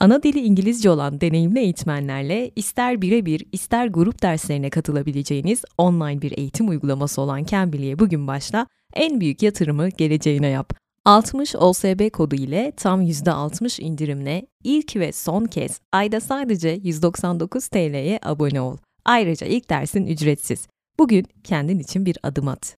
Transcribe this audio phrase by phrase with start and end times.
[0.00, 6.68] Ana dili İngilizce olan deneyimli eğitmenlerle ister birebir ister grup derslerine katılabileceğiniz online bir eğitim
[6.68, 10.72] uygulaması olan Cambly'e bugün başla, en büyük yatırımı geleceğine yap.
[11.04, 18.18] 60 OSB kodu ile tam %60 indirimle ilk ve son kez ayda sadece 199 TL'ye
[18.22, 18.76] abone ol.
[19.04, 20.68] Ayrıca ilk dersin ücretsiz.
[20.98, 22.76] Bugün kendin için bir adım at.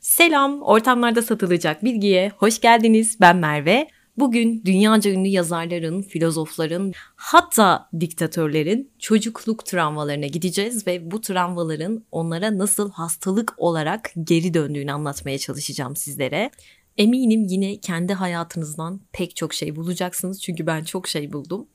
[0.00, 3.16] Selam, ortamlarda satılacak bilgiye hoş geldiniz.
[3.20, 3.88] Ben Merve.
[4.18, 12.90] Bugün dünyaca ünlü yazarların, filozofların, hatta diktatörlerin çocukluk travmalarına gideceğiz ve bu travmaların onlara nasıl
[12.90, 16.50] hastalık olarak geri döndüğünü anlatmaya çalışacağım sizlere.
[16.96, 21.66] Eminim yine kendi hayatınızdan pek çok şey bulacaksınız çünkü ben çok şey buldum.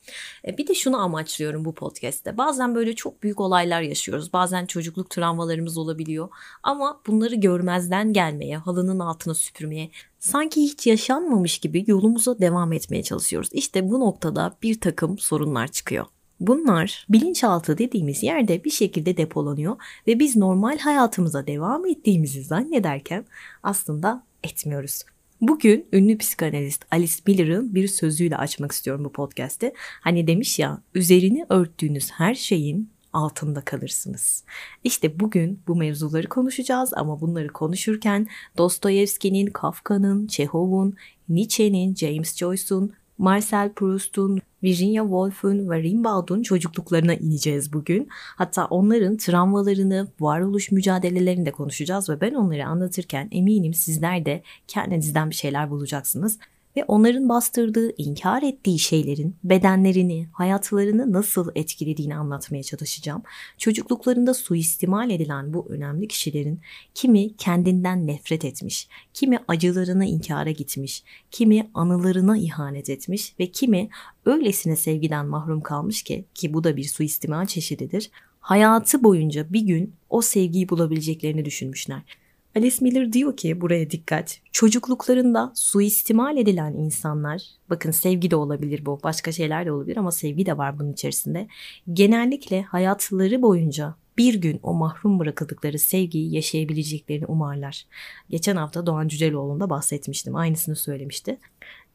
[0.47, 2.37] E, bir de şunu amaçlıyorum bu podcast'te.
[2.37, 4.33] Bazen böyle çok büyük olaylar yaşıyoruz.
[4.33, 6.29] Bazen çocukluk travmalarımız olabiliyor.
[6.63, 9.89] Ama bunları görmezden gelmeye, halının altına süpürmeye,
[10.23, 13.49] sanki hiç yaşanmamış gibi yolumuza devam etmeye çalışıyoruz.
[13.51, 16.05] İşte bu noktada bir takım sorunlar çıkıyor.
[16.39, 19.75] Bunlar bilinçaltı dediğimiz yerde bir şekilde depolanıyor
[20.07, 23.25] ve biz normal hayatımıza devam ettiğimizi zannederken
[23.63, 25.03] aslında etmiyoruz.
[25.41, 29.73] Bugün ünlü psikanalist Alice Miller'ın bir sözüyle açmak istiyorum bu podcast'i.
[30.01, 34.43] Hani demiş ya, üzerini örttüğünüz her şeyin altında kalırsınız.
[34.83, 40.95] İşte bugün bu mevzuları konuşacağız ama bunları konuşurken Dostoyevski'nin, Kafka'nın, Çehov'un,
[41.29, 48.07] Nietzsche'nin, James Joyce'un, Marcel Proust'un, Virginia Woolf'un ve Rimbaud'un çocukluklarına ineceğiz bugün.
[48.11, 55.29] Hatta onların travmalarını, varoluş mücadelelerini de konuşacağız ve ben onları anlatırken eminim sizler de kendinizden
[55.29, 56.39] bir şeyler bulacaksınız
[56.77, 63.23] ve onların bastırdığı, inkar ettiği şeylerin bedenlerini, hayatlarını nasıl etkilediğini anlatmaya çalışacağım.
[63.57, 66.59] Çocukluklarında suistimal edilen bu önemli kişilerin
[66.93, 73.89] kimi kendinden nefret etmiş, kimi acılarını inkara gitmiş, kimi anılarına ihanet etmiş ve kimi
[74.25, 78.11] öylesine sevgiden mahrum kalmış ki ki bu da bir suistimal çeşididir.
[78.39, 82.22] Hayatı boyunca bir gün o sevgiyi bulabileceklerini düşünmüşler.
[82.55, 84.39] Alice Miller diyor ki buraya dikkat.
[84.51, 90.45] Çocukluklarında suistimal edilen insanlar, bakın sevgi de olabilir bu, başka şeyler de olabilir ama sevgi
[90.45, 91.47] de var bunun içerisinde.
[91.93, 97.85] Genellikle hayatları boyunca bir gün o mahrum bırakıldıkları sevgiyi yaşayabileceklerini umarlar.
[98.29, 100.35] Geçen hafta Doğan Cüceloğlu'nda bahsetmiştim.
[100.35, 101.37] Aynısını söylemişti.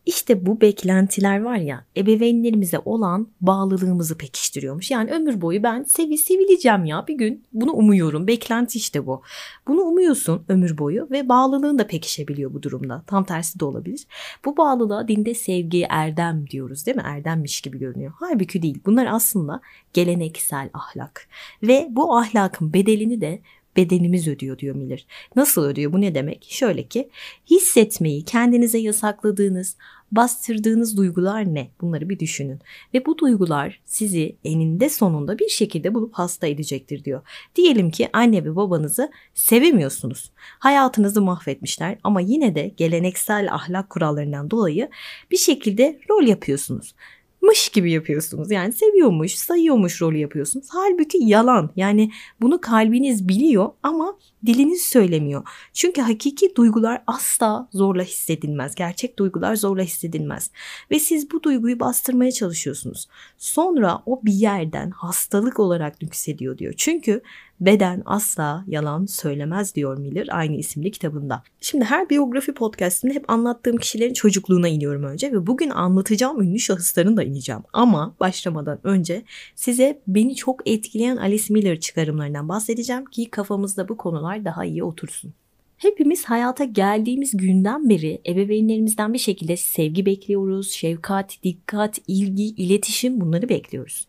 [0.08, 4.90] İşte bu beklentiler var ya ebeveynlerimize olan bağlılığımızı pekiştiriyormuş.
[4.90, 8.26] Yani ömür boyu ben sevi sevileceğim ya bir gün bunu umuyorum.
[8.26, 9.22] Beklenti işte bu.
[9.66, 13.02] Bunu umuyorsun ömür boyu ve bağlılığın da pekişebiliyor bu durumda.
[13.06, 14.06] Tam tersi de olabilir.
[14.44, 17.02] Bu bağlılığa dinde sevgi, erdem diyoruz değil mi?
[17.06, 18.12] Erdemmiş gibi görünüyor.
[18.16, 18.80] Halbuki değil.
[18.86, 19.60] Bunlar aslında
[19.92, 21.28] geleneksel ahlak.
[21.62, 23.40] Ve bu ahlakın bedelini de
[23.78, 25.06] bedenimiz ödüyor diyor Miller.
[25.36, 26.46] Nasıl ödüyor bu ne demek?
[26.50, 27.08] Şöyle ki
[27.50, 29.76] hissetmeyi kendinize yasakladığınız,
[30.12, 31.70] bastırdığınız duygular ne?
[31.80, 32.60] Bunları bir düşünün.
[32.94, 37.22] Ve bu duygular sizi eninde sonunda bir şekilde bulup hasta edecektir diyor.
[37.56, 40.30] Diyelim ki anne ve babanızı sevemiyorsunuz.
[40.38, 44.88] Hayatınızı mahvetmişler ama yine de geleneksel ahlak kurallarından dolayı
[45.30, 46.94] bir şekilde rol yapıyorsunuz
[47.42, 48.50] mış gibi yapıyorsunuz.
[48.50, 50.66] Yani seviyormuş, sayıyormuş rolü yapıyorsunuz.
[50.70, 51.70] Halbuki yalan.
[51.76, 52.10] Yani
[52.40, 55.42] bunu kalbiniz biliyor ama diliniz söylemiyor.
[55.72, 58.74] Çünkü hakiki duygular asla zorla hissedilmez.
[58.74, 60.50] Gerçek duygular zorla hissedilmez.
[60.90, 63.08] Ve siz bu duyguyu bastırmaya çalışıyorsunuz.
[63.38, 66.74] Sonra o bir yerden hastalık olarak yükseliyor diyor.
[66.76, 67.22] Çünkü
[67.60, 71.42] Beden asla yalan söylemez diyor Miller aynı isimli kitabında.
[71.60, 77.16] Şimdi her biyografi podcastinde hep anlattığım kişilerin çocukluğuna iniyorum önce ve bugün anlatacağım ünlü şahısların
[77.16, 77.62] da ineceğim.
[77.72, 79.22] Ama başlamadan önce
[79.54, 85.34] size beni çok etkileyen Alice Miller çıkarımlarından bahsedeceğim ki kafamızda bu konular daha iyi otursun.
[85.76, 93.48] Hepimiz hayata geldiğimiz günden beri ebeveynlerimizden bir şekilde sevgi bekliyoruz, şefkat, dikkat, ilgi, iletişim bunları
[93.48, 94.08] bekliyoruz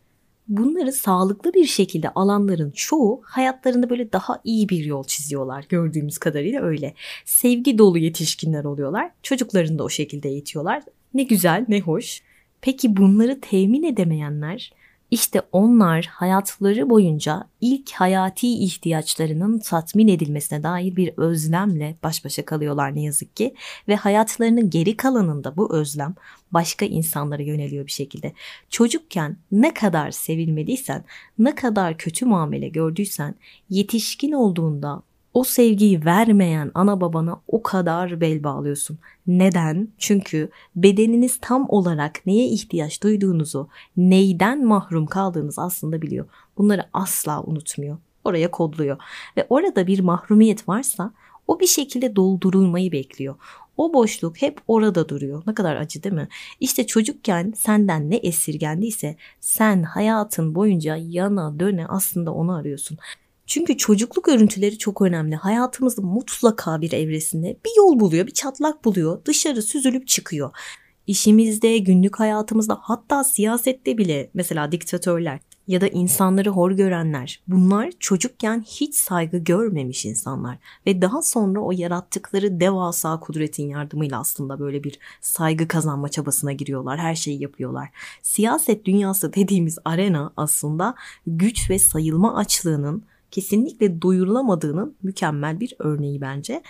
[0.50, 5.64] bunları sağlıklı bir şekilde alanların çoğu hayatlarında böyle daha iyi bir yol çiziyorlar.
[5.68, 6.94] Gördüğümüz kadarıyla öyle.
[7.24, 9.10] Sevgi dolu yetişkinler oluyorlar.
[9.22, 10.82] Çocuklarını da o şekilde eğitiyorlar.
[11.14, 12.22] Ne güzel, ne hoş.
[12.60, 14.72] Peki bunları temin edemeyenler
[15.10, 22.94] işte onlar hayatları boyunca ilk hayati ihtiyaçlarının tatmin edilmesine dair bir özlemle baş başa kalıyorlar
[22.94, 23.54] ne yazık ki
[23.88, 26.14] ve hayatlarının geri kalanında bu özlem
[26.52, 28.32] başka insanlara yöneliyor bir şekilde.
[28.70, 31.04] Çocukken ne kadar sevilmediysen,
[31.38, 33.34] ne kadar kötü muamele gördüysen
[33.70, 35.02] yetişkin olduğunda
[35.34, 38.98] o sevgiyi vermeyen ana babana o kadar bel bağlıyorsun.
[39.26, 39.88] Neden?
[39.98, 46.26] Çünkü bedeniniz tam olarak neye ihtiyaç duyduğunuzu, neyden mahrum kaldığınızı aslında biliyor.
[46.58, 47.98] Bunları asla unutmuyor.
[48.24, 48.98] Oraya kodluyor.
[49.36, 51.12] Ve orada bir mahrumiyet varsa
[51.46, 53.34] o bir şekilde doldurulmayı bekliyor.
[53.76, 55.42] O boşluk hep orada duruyor.
[55.46, 56.28] Ne kadar acı değil mi?
[56.60, 62.98] İşte çocukken senden ne esirgendiyse sen hayatın boyunca yana döne aslında onu arıyorsun.
[63.50, 65.36] Çünkü çocukluk örüntüleri çok önemli.
[65.36, 69.24] Hayatımızın mutlaka bir evresinde bir yol buluyor, bir çatlak buluyor.
[69.24, 70.50] Dışarı süzülüp çıkıyor.
[71.06, 78.64] İşimizde, günlük hayatımızda hatta siyasette bile mesela diktatörler ya da insanları hor görenler bunlar çocukken
[78.66, 84.98] hiç saygı görmemiş insanlar ve daha sonra o yarattıkları devasa kudretin yardımıyla aslında böyle bir
[85.20, 86.98] saygı kazanma çabasına giriyorlar.
[86.98, 87.88] Her şeyi yapıyorlar.
[88.22, 90.94] Siyaset dünyası dediğimiz arena aslında
[91.26, 96.62] güç ve sayılma açlığının kesinlikle duyurulamadığının mükemmel bir örneği bence.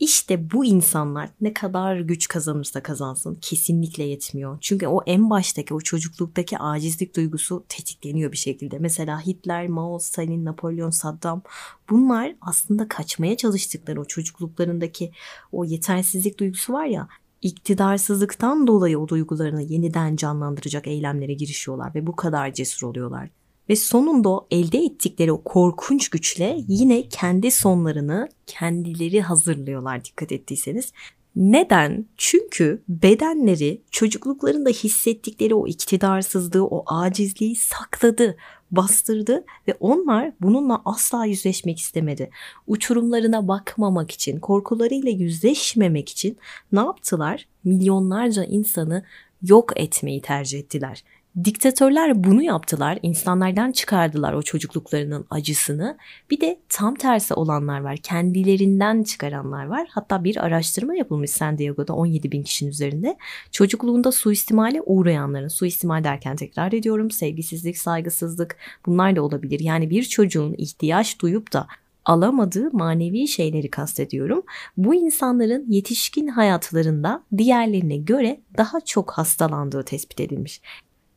[0.00, 4.58] İşte bu insanlar ne kadar güç kazanırsa kazansın kesinlikle yetmiyor.
[4.60, 8.78] Çünkü o en baştaki o çocukluktaki acizlik duygusu tetikleniyor bir şekilde.
[8.78, 11.42] Mesela Hitler, Mao, Stalin, Napolyon, Saddam
[11.90, 15.12] bunlar aslında kaçmaya çalıştıkları o çocukluklarındaki
[15.52, 17.08] o yetersizlik duygusu var ya
[17.42, 23.30] iktidarsızlıktan dolayı o duygularını yeniden canlandıracak eylemlere girişiyorlar ve bu kadar cesur oluyorlar.
[23.68, 30.92] Ve sonunda o elde ettikleri o korkunç güçle yine kendi sonlarını kendileri hazırlıyorlar dikkat ettiyseniz.
[31.36, 32.06] Neden?
[32.16, 38.36] Çünkü bedenleri çocukluklarında hissettikleri o iktidarsızlığı, o acizliği sakladı,
[38.70, 42.30] bastırdı ve onlar bununla asla yüzleşmek istemedi.
[42.66, 46.38] Uçurumlarına bakmamak için, korkularıyla yüzleşmemek için
[46.72, 47.48] ne yaptılar?
[47.64, 49.04] Milyonlarca insanı
[49.42, 51.04] yok etmeyi tercih ettiler.
[51.44, 52.98] Diktatörler bunu yaptılar.
[53.02, 55.98] insanlardan çıkardılar o çocukluklarının acısını.
[56.30, 57.96] Bir de tam tersi olanlar var.
[57.96, 59.88] Kendilerinden çıkaranlar var.
[59.90, 63.16] Hatta bir araştırma yapılmış San Diego'da 17 bin kişinin üzerinde.
[63.50, 68.56] Çocukluğunda suistimale uğrayanların, suistimal derken tekrar ediyorum sevgisizlik, saygısızlık
[68.86, 69.60] bunlar da olabilir.
[69.60, 71.66] Yani bir çocuğun ihtiyaç duyup da
[72.04, 74.42] alamadığı manevi şeyleri kastediyorum.
[74.76, 80.60] Bu insanların yetişkin hayatlarında diğerlerine göre daha çok hastalandığı tespit edilmiş.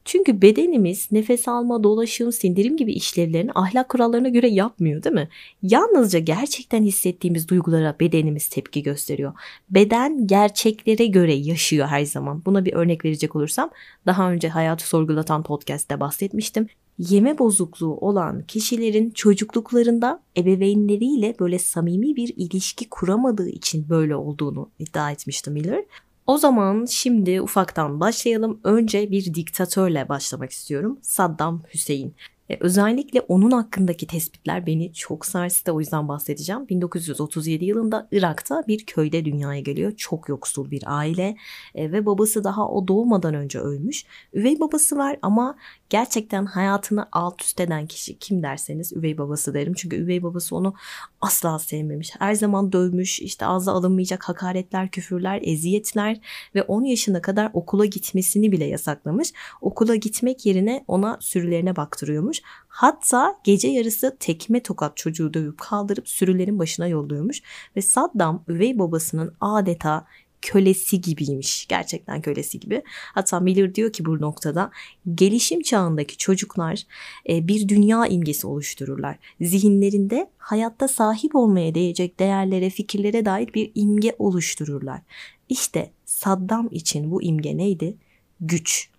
[0.05, 5.29] Çünkü bedenimiz nefes alma, dolaşım, sindirim gibi işlevlerini ahlak kurallarına göre yapmıyor değil mi?
[5.61, 9.33] Yalnızca gerçekten hissettiğimiz duygulara bedenimiz tepki gösteriyor.
[9.69, 12.41] Beden gerçeklere göre yaşıyor her zaman.
[12.45, 13.69] Buna bir örnek verecek olursam
[14.05, 16.67] daha önce Hayatı Sorgulatan podcast'te bahsetmiştim.
[16.97, 25.11] Yeme bozukluğu olan kişilerin çocukluklarında ebeveynleriyle böyle samimi bir ilişki kuramadığı için böyle olduğunu iddia
[25.11, 25.85] etmişti Miller.
[26.27, 28.59] O zaman şimdi ufaktan başlayalım.
[28.63, 30.99] Önce bir diktatörle başlamak istiyorum.
[31.01, 32.15] Saddam Hüseyin.
[32.49, 36.69] E, özellikle onun hakkındaki tespitler beni çok sarstı o yüzden bahsedeceğim.
[36.69, 39.91] 1937 yılında Irak'ta bir köyde dünyaya geliyor.
[39.97, 41.37] Çok yoksul bir aile
[41.75, 44.05] e, ve babası daha o doğmadan önce ölmüş.
[44.33, 45.57] Üvey babası var ama
[45.89, 49.73] gerçekten hayatını alt üst eden kişi kim derseniz üvey babası derim.
[49.73, 50.73] Çünkü üvey babası onu
[51.21, 52.11] asla sevmemiş.
[52.19, 56.19] Her zaman dövmüş, işte ağza alınmayacak hakaretler, küfürler, eziyetler
[56.55, 59.33] ve 10 yaşına kadar okula gitmesini bile yasaklamış.
[59.61, 62.41] Okula gitmek yerine ona sürülerine baktırıyormuş.
[62.67, 67.41] Hatta gece yarısı tekme tokat çocuğu dövüp kaldırıp sürülerin başına yolluyormuş.
[67.75, 70.05] Ve Saddam üvey babasının adeta
[70.41, 71.67] kölesi gibiymiş.
[71.67, 72.83] Gerçekten kölesi gibi.
[72.87, 74.71] Hatta Miller diyor ki bu noktada
[75.15, 76.83] gelişim çağındaki çocuklar
[77.29, 79.17] e, bir dünya imgesi oluştururlar.
[79.41, 85.01] Zihinlerinde hayatta sahip olmaya değecek değerlere, fikirlere dair bir imge oluştururlar.
[85.49, 87.97] İşte Saddam için bu imge neydi?
[88.41, 88.89] Güç.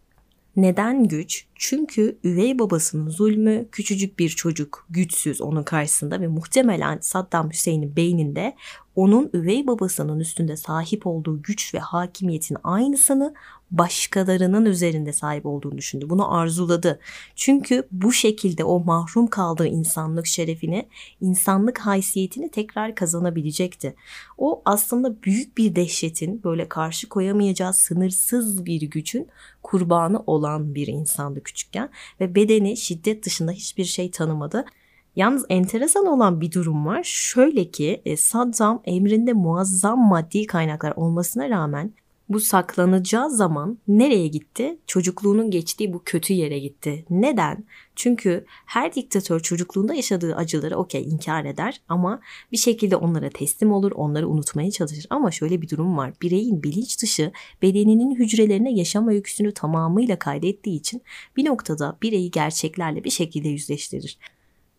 [0.57, 1.47] Neden güç?
[1.55, 8.57] Çünkü üvey babasının zulmü küçücük bir çocuk güçsüz onun karşısında ve muhtemelen Saddam Hüseyin'in beyninde
[8.95, 13.35] onun üvey babasının üstünde sahip olduğu güç ve hakimiyetin aynısını
[13.71, 16.11] başkalarının üzerinde sahip olduğunu düşündü.
[16.11, 17.01] Bunu arzuladı.
[17.35, 20.89] Çünkü bu şekilde o mahrum kaldığı insanlık şerefini,
[21.21, 23.95] insanlık haysiyetini tekrar kazanabilecekti.
[24.39, 29.29] O aslında büyük bir dehşetin böyle karşı koyamayacağı sınırsız bir gücün
[29.63, 34.65] kurbanı olan bir insandı küçükken ve bedeni şiddet dışında hiçbir şey tanımadı.
[35.17, 37.03] Yalnız enteresan olan bir durum var.
[37.05, 41.93] Şöyle ki e, Saddam emrinde muazzam maddi kaynaklar olmasına rağmen
[42.29, 44.79] bu saklanacağı zaman nereye gitti?
[44.87, 47.05] Çocukluğunun geçtiği bu kötü yere gitti.
[47.11, 47.65] Neden?
[47.97, 52.21] Çünkü her diktatör çocukluğunda yaşadığı acıları okey inkar eder ama
[52.53, 55.07] bir şekilde onlara teslim olur, onları unutmaya çalışır.
[55.11, 56.13] Ama şöyle bir durum var.
[56.23, 61.03] Bireyin bilinç dışı bedeninin hücrelerine yaşam öyküsünü tamamıyla kaydettiği için
[61.37, 64.19] bir noktada bireyi gerçeklerle bir şekilde yüzleştirir.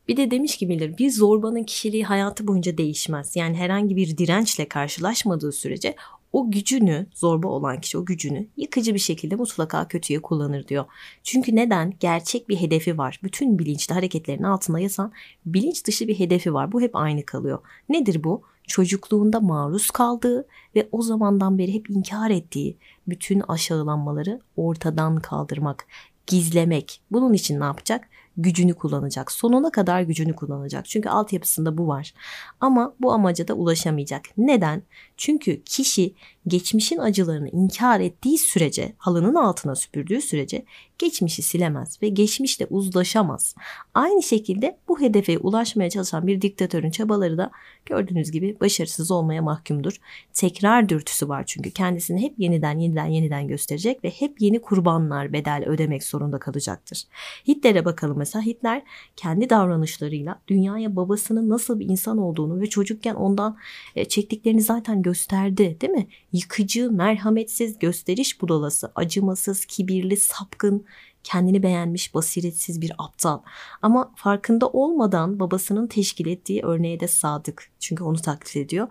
[0.07, 3.35] Bir de demiş ki bilir bir zorbanın kişiliği hayatı boyunca değişmez.
[3.35, 5.95] Yani herhangi bir dirençle karşılaşmadığı sürece
[6.33, 10.85] o gücünü zorba olan kişi o gücünü yıkıcı bir şekilde mutlaka kötüye kullanır diyor.
[11.23, 11.93] Çünkü neden?
[11.99, 13.19] Gerçek bir hedefi var.
[13.23, 15.11] Bütün bilinçli hareketlerin altında yatan
[15.45, 16.71] bilinç dışı bir hedefi var.
[16.71, 17.59] Bu hep aynı kalıyor.
[17.89, 18.41] Nedir bu?
[18.67, 25.87] çocukluğunda maruz kaldığı ve o zamandan beri hep inkar ettiği bütün aşağılanmaları ortadan kaldırmak,
[26.27, 27.01] gizlemek.
[27.11, 28.09] Bunun için ne yapacak?
[28.37, 29.31] Gücünü kullanacak.
[29.31, 30.85] Sonuna kadar gücünü kullanacak.
[30.85, 32.13] Çünkü altyapısında bu var.
[32.59, 34.21] Ama bu amaca da ulaşamayacak.
[34.37, 34.83] Neden?
[35.17, 36.13] Çünkü kişi
[36.47, 40.65] geçmişin acılarını inkar ettiği sürece, halının altına süpürdüğü sürece
[40.99, 43.55] geçmişi silemez ve geçmişle uzlaşamaz.
[43.93, 47.51] Aynı şekilde bu hedefe ulaşmaya çalışan bir diktatörün çabaları da
[47.85, 49.97] gördüğünüz gibi başarısız olmaya mahkumdur.
[50.33, 55.63] Tekrar dürtüsü var çünkü kendisini hep yeniden yeniden yeniden gösterecek ve hep yeni kurbanlar bedel
[55.67, 57.03] ödemek zorunda kalacaktır.
[57.47, 58.81] Hitler'e bakalım mesela Hitler
[59.15, 63.57] kendi davranışlarıyla dünyaya babasının nasıl bir insan olduğunu ve çocukken ondan
[63.95, 66.07] e, çektiklerini zaten gösterdi değil mi?
[66.33, 70.85] Yıkıcı, merhametsiz, gösteriş budalası, acımasız, kibirli, sapkın,
[71.23, 73.39] kendini beğenmiş, basiretsiz bir aptal.
[73.81, 77.69] Ama farkında olmadan babasının teşkil ettiği örneğe de sadık.
[77.79, 78.87] Çünkü onu taklit ediyor.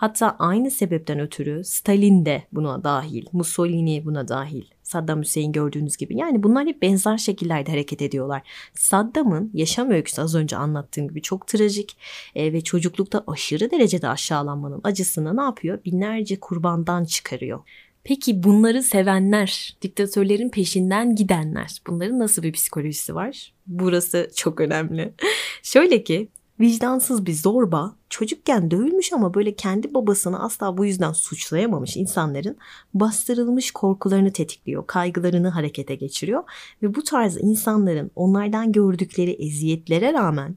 [0.00, 4.64] Hatta aynı sebepten ötürü Stalin de buna dahil, Mussolini buna dahil.
[4.82, 6.16] Saddam Hüseyin gördüğünüz gibi.
[6.16, 8.42] Yani bunlar hep benzer şekillerde hareket ediyorlar.
[8.74, 11.96] Saddam'ın yaşam öyküsü az önce anlattığım gibi çok trajik
[12.34, 15.84] e, ve çocuklukta aşırı derecede aşağılanmanın acısını ne yapıyor?
[15.84, 17.60] Binlerce kurbandan çıkarıyor.
[18.04, 23.52] Peki bunları sevenler, diktatörlerin peşinden gidenler, bunların nasıl bir psikolojisi var?
[23.66, 25.12] Burası çok önemli.
[25.62, 26.28] Şöyle ki
[26.60, 32.56] vicdansız bir zorba çocukken dövülmüş ama böyle kendi babasını asla bu yüzden suçlayamamış insanların
[32.94, 36.42] bastırılmış korkularını tetikliyor, kaygılarını harekete geçiriyor
[36.82, 40.56] ve bu tarz insanların onlardan gördükleri eziyetlere rağmen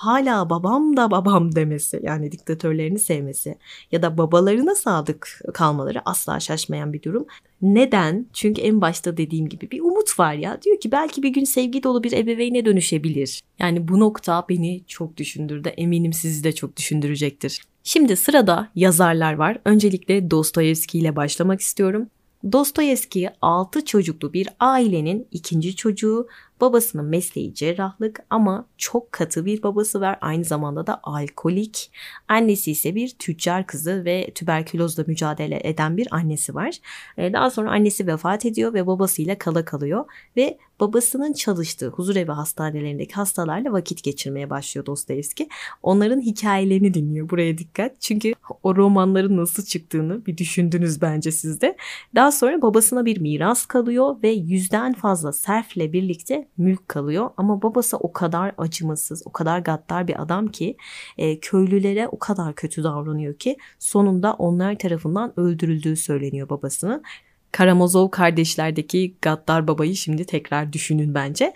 [0.00, 3.58] hala babam da babam demesi yani diktatörlerini sevmesi
[3.92, 7.26] ya da babalarına sadık kalmaları asla şaşmayan bir durum.
[7.62, 8.26] Neden?
[8.32, 10.62] Çünkü en başta dediğim gibi bir umut var ya.
[10.62, 13.42] Diyor ki belki bir gün sevgi dolu bir ebeveyne dönüşebilir.
[13.58, 15.68] Yani bu nokta beni çok düşündürdü.
[15.68, 17.62] Eminim sizi de çok düşündürecektir.
[17.84, 19.58] Şimdi sırada yazarlar var.
[19.64, 22.08] Öncelikle Dostoyevski ile başlamak istiyorum.
[22.52, 26.28] Dostoyevski 6 çocuklu bir ailenin ikinci çocuğu
[26.60, 30.18] Babasının mesleği cerrahlık ama çok katı bir babası var.
[30.20, 31.90] Aynı zamanda da alkolik.
[32.28, 36.76] Annesi ise bir tüccar kızı ve tüberkülozla mücadele eden bir annesi var.
[37.18, 40.04] Ee, daha sonra annesi vefat ediyor ve babasıyla kala kalıyor
[40.36, 45.48] ve babasının çalıştığı huzurevi hastanelerindeki hastalarla vakit geçirmeye başlıyor Dostoyevski.
[45.82, 47.30] Onların hikayelerini dinliyor.
[47.30, 48.00] Buraya dikkat.
[48.00, 48.32] Çünkü
[48.62, 51.76] o romanların nasıl çıktığını bir düşündünüz bence sizde.
[52.14, 57.30] Daha sonra babasına bir miras kalıyor ve yüzden fazla serfle birlikte mülk kalıyor.
[57.36, 60.76] Ama babası o kadar acımasız, o kadar gaddar bir adam ki
[61.18, 67.02] e, köylülere o kadar kötü davranıyor ki sonunda onlar tarafından öldürüldüğü söyleniyor babasının.
[67.52, 71.54] Karamazov kardeşlerdeki gaddar babayı şimdi tekrar düşünün bence.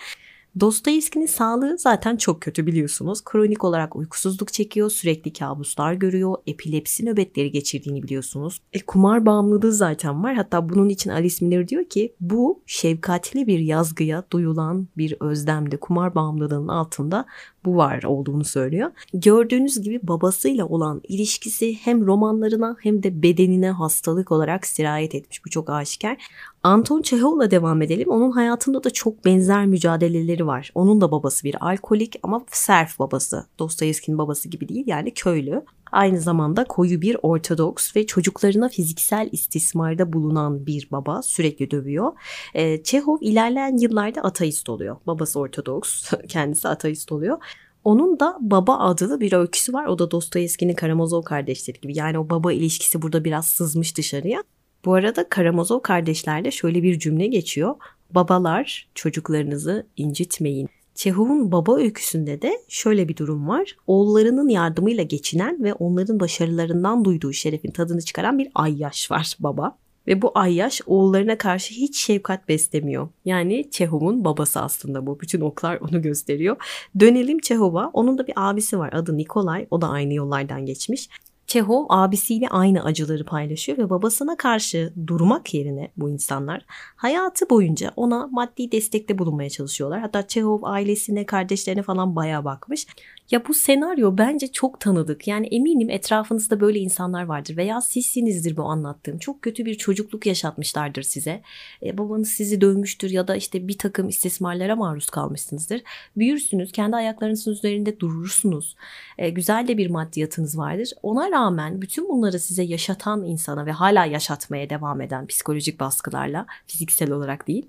[0.61, 3.25] Dostoyevski'nin sağlığı zaten çok kötü biliyorsunuz.
[3.25, 8.61] Kronik olarak uykusuzluk çekiyor, sürekli kabuslar görüyor, epilepsi nöbetleri geçirdiğini biliyorsunuz.
[8.73, 10.35] E, kumar bağımlılığı zaten var.
[10.35, 16.15] Hatta bunun için Alice Miller diyor ki bu şefkatli bir yazgıya duyulan bir özlemde kumar
[16.15, 17.27] bağımlılığının altında
[17.65, 18.91] bu var olduğunu söylüyor.
[19.15, 25.45] Gördüğünüz gibi babasıyla olan ilişkisi hem romanlarına hem de bedenine hastalık olarak sirayet etmiş.
[25.45, 26.17] Bu çok aşikar.
[26.65, 28.09] Anton Çehov'la devam edelim.
[28.11, 30.71] Onun hayatında da çok benzer mücadeleleri var.
[30.75, 33.47] Onun da babası bir alkolik ama serf babası.
[33.59, 35.65] Dostoyevski'nin babası gibi değil yani köylü.
[35.93, 42.13] Aynı zamanda koyu bir ortodoks ve çocuklarına fiziksel istismarda bulunan bir baba sürekli dövüyor.
[42.55, 44.97] Ee, Çehov ilerleyen yıllarda ateist oluyor.
[45.07, 47.39] Babası ortodoks, kendisi ateist oluyor.
[47.85, 49.87] Onun da baba adlı bir öyküsü var.
[49.87, 51.99] O da Dostoyevski'nin Karamazov kardeşleri gibi.
[51.99, 54.43] Yani o baba ilişkisi burada biraz sızmış dışarıya.
[54.85, 57.75] Bu arada Karamazov kardeşlerle şöyle bir cümle geçiyor.
[58.11, 60.69] Babalar çocuklarınızı incitmeyin.
[60.95, 63.77] Çehov'un baba öyküsünde de şöyle bir durum var.
[63.87, 69.77] Oğullarının yardımıyla geçinen ve onların başarılarından duyduğu şerefin tadını çıkaran bir ayyaş var baba.
[70.07, 73.09] Ve bu Ayyaş oğullarına karşı hiç şefkat beslemiyor.
[73.25, 75.21] Yani Çehov'un babası aslında bu.
[75.21, 76.57] Bütün oklar onu gösteriyor.
[77.01, 77.91] Dönelim Çehov'a.
[77.93, 79.67] Onun da bir abisi var adı Nikolay.
[79.71, 81.09] O da aynı yollardan geçmiş.
[81.47, 86.65] Çehov abisiyle aynı acıları paylaşıyor ve babasına karşı durmak yerine bu insanlar
[86.97, 90.01] hayatı boyunca ona maddi destekte bulunmaya çalışıyorlar.
[90.01, 92.87] Hatta Çehov ailesine, kardeşlerine falan bayağı bakmış.
[93.31, 95.29] Ya bu senaryo bence çok tanıdık.
[95.29, 99.19] Yani eminim etrafınızda böyle insanlar vardır veya sizsinizdir bu anlattığım.
[99.19, 101.43] Çok kötü bir çocukluk yaşatmışlardır size.
[101.83, 105.83] E, babanız sizi dövmüştür ya da işte bir takım istismarlara maruz kalmışsınızdır.
[106.17, 108.77] Büyürsünüz, kendi ayaklarınızın üzerinde durursunuz.
[109.19, 110.91] E, güzel de bir maddiyatınız vardır.
[111.03, 117.11] Ona rağmen bütün bunları size yaşatan insana ve hala yaşatmaya devam eden psikolojik baskılarla, fiziksel
[117.11, 117.67] olarak değil.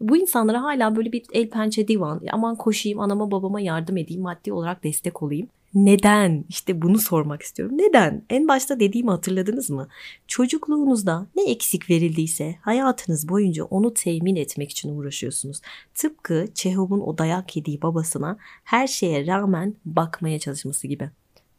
[0.00, 4.52] Bu insanlara hala böyle bir el pençe divan, aman koşayım anama babama yardım edeyim, maddi
[4.52, 6.44] olarak destek olayım Neden?
[6.48, 7.78] İşte bunu sormak istiyorum.
[7.78, 8.22] Neden?
[8.30, 9.88] En başta dediğimi hatırladınız mı?
[10.26, 15.60] Çocukluğunuzda ne eksik verildiyse hayatınız boyunca onu temin etmek için uğraşıyorsunuz.
[15.94, 21.10] Tıpkı Çehov'un o dayak yediği babasına her şeye rağmen bakmaya çalışması gibi.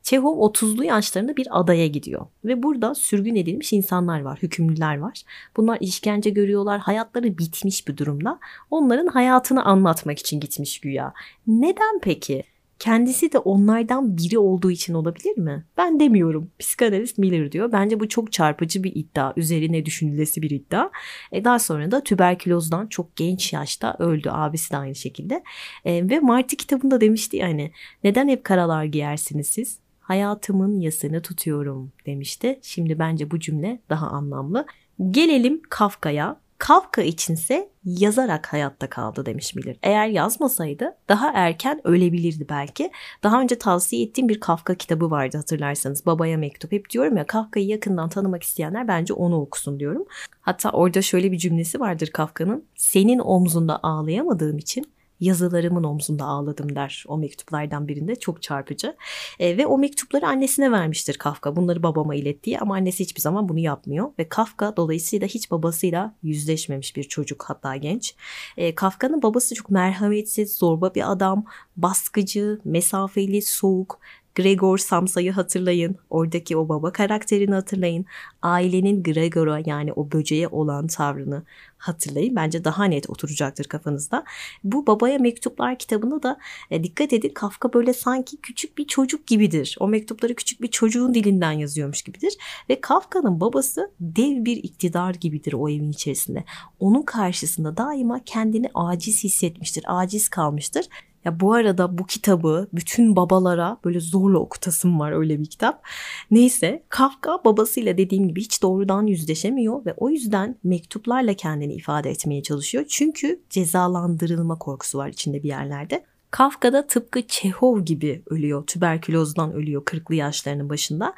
[0.04, 5.22] Çehov 30'lu yaşlarında bir adaya gidiyor ve burada sürgün edilmiş insanlar var, hükümlüler var.
[5.58, 8.40] Bunlar işkence görüyorlar, hayatları bitmiş bir durumda.
[8.72, 11.14] Onların hayatını anlatmak için gitmiş güya.
[11.48, 12.44] Neden peki?
[12.84, 15.66] kendisi de onlardan biri olduğu için olabilir mi?
[15.78, 16.52] Ben demiyorum.
[16.60, 17.72] Psikanalist Miller diyor.
[17.72, 19.34] Bence bu çok çarpıcı bir iddia.
[19.38, 20.90] Üzerine düşünülesi bir iddia.
[21.32, 24.30] E daha sonra da tüberkülozdan çok genç yaşta öldü.
[24.32, 25.44] Abisi de aynı şekilde.
[25.86, 27.72] E, ve Marty kitabında demişti yani
[28.04, 29.83] neden hep karalar giyersiniz siz?
[30.04, 32.60] Hayatımın yasını tutuyorum demişti.
[32.62, 34.66] Şimdi bence bu cümle daha anlamlı.
[35.12, 36.44] Gelelim Kafka'ya.
[36.58, 39.76] Kafka içinse yazarak hayatta kaldı demiş Miller.
[39.84, 42.92] Eğer yazmasaydı daha erken ölebilirdi belki.
[43.24, 46.06] Daha önce tavsiye ettiğim bir Kafka kitabı vardı hatırlarsanız.
[46.06, 46.72] Babaya mektup.
[46.72, 50.06] Hep diyorum ya Kafka'yı yakından tanımak isteyenler bence onu okusun diyorum.
[50.42, 52.66] Hatta orada şöyle bir cümlesi vardır Kafka'nın.
[52.76, 54.86] Senin omzunda ağlayamadığım için
[55.20, 58.96] yazılarımın omzunda ağladım der o mektuplardan birinde çok çarpıcı.
[59.40, 61.56] E, ve o mektupları annesine vermiştir Kafka.
[61.56, 66.96] Bunları babama ilettiği ama annesi hiçbir zaman bunu yapmıyor ve Kafka dolayısıyla hiç babasıyla yüzleşmemiş
[66.96, 68.16] bir çocuk hatta genç.
[68.58, 71.46] E, Kafka'nın babası çok merhametsiz, zorba bir adam,
[71.78, 74.00] baskıcı, mesafeli, soğuk,
[74.36, 75.96] Gregor Samsa'yı hatırlayın.
[76.10, 78.06] Oradaki o baba karakterini hatırlayın.
[78.42, 81.44] Ailenin Gregor'a yani o böceğe olan tavrını
[81.78, 82.36] hatırlayın.
[82.36, 84.24] Bence daha net oturacaktır kafanızda.
[84.64, 86.38] Bu Babaya Mektuplar kitabında da
[86.72, 89.78] e, dikkat edin Kafka böyle sanki küçük bir çocuk gibidir.
[89.80, 92.34] O mektupları küçük bir çocuğun dilinden yazıyormuş gibidir.
[92.70, 96.44] Ve Kafka'nın babası dev bir iktidar gibidir o evin içerisinde.
[96.80, 100.86] Onun karşısında daima kendini aciz hissetmiştir, aciz kalmıştır
[101.26, 105.84] ya bu arada bu kitabı bütün babalara böyle zorla okutasım var öyle bir kitap.
[106.32, 112.44] Neyse Kafka babasıyla dediğim gibi hiç doğrudan yüzleşemiyor ve o yüzden mektuplarla kendini ifade etmeye
[112.44, 112.86] çalışıyor.
[112.90, 116.06] Çünkü cezalandırılma korkusu var içinde bir yerlerde.
[116.32, 118.68] Kafka da tıpkı Çehov gibi ölüyor.
[118.68, 121.14] Tüberkülozdan ölüyor 40'lı yaşlarının başında.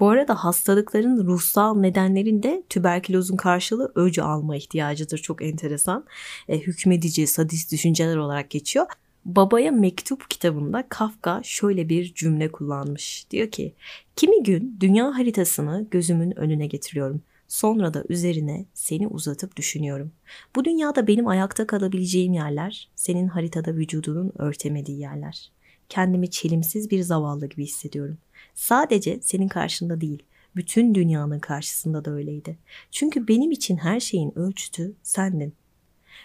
[0.00, 5.18] Bu arada hastalıkların ruhsal nedenlerinde tüberkülozun karşılığı öcü alma ihtiyacıdır.
[5.18, 6.04] Çok enteresan.
[6.48, 8.86] E, hükmedici, sadist düşünceler olarak geçiyor.
[9.24, 13.26] Babaya Mektup kitabında Kafka şöyle bir cümle kullanmış.
[13.30, 13.74] Diyor ki,
[14.16, 17.22] kimi gün dünya haritasını gözümün önüne getiriyorum.
[17.48, 20.12] Sonra da üzerine seni uzatıp düşünüyorum.
[20.56, 25.50] Bu dünyada benim ayakta kalabileceğim yerler, senin haritada vücudunun örtemediği yerler.
[25.88, 28.18] Kendimi çelimsiz bir zavallı gibi hissediyorum.
[28.54, 30.22] Sadece senin karşında değil,
[30.56, 32.58] bütün dünyanın karşısında da öyleydi.
[32.90, 35.54] Çünkü benim için her şeyin ölçütü sendin.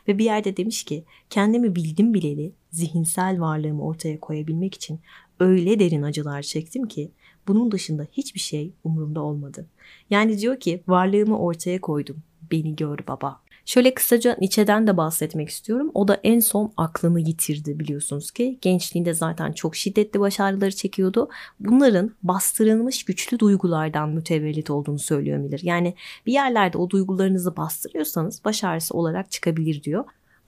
[0.09, 4.99] Ve bir yerde demiş ki kendimi bildim bileli zihinsel varlığımı ortaya koyabilmek için
[5.39, 7.11] öyle derin acılar çektim ki
[7.47, 9.65] bunun dışında hiçbir şey umurumda olmadı.
[10.09, 12.17] Yani diyor ki varlığımı ortaya koydum.
[12.51, 13.41] Beni gör baba.
[13.69, 15.91] Şöyle kısaca Nietzsche'den de bahsetmek istiyorum.
[15.93, 18.57] O da en son aklını yitirdi biliyorsunuz ki.
[18.61, 21.29] Gençliğinde zaten çok şiddetli başarıları çekiyordu.
[21.59, 25.59] Bunların bastırılmış güçlü duygulardan mütevellit olduğunu söylüyor Miller.
[25.63, 25.93] Yani
[26.25, 30.03] bir yerlerde o duygularınızı bastırıyorsanız başarısı olarak çıkabilir diyor.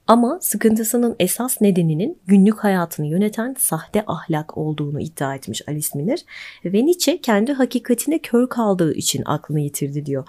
[0.06, 6.20] Ama sıkıntısının esas nedeninin günlük hayatını yöneten sahte ahlak olduğunu iddia etmiş Alice Miller
[6.64, 10.24] ve Nietzsche kendi hakikatine kör kaldığı için aklını yitirdi diyor.